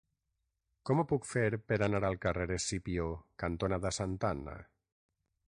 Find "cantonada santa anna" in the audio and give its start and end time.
3.45-4.59